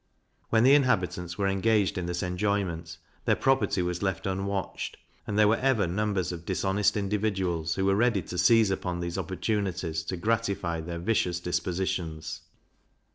[0.49, 5.47] When the inhabitants were engaged in this enjoyment, their property was left unwatched, and there
[5.47, 10.17] were ever numbers of dishonest individuals who were ready to seize upon these opportunities to
[10.17, 12.41] gratify their vicious dispositions.